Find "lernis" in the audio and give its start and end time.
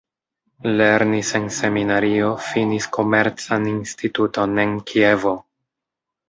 0.77-1.33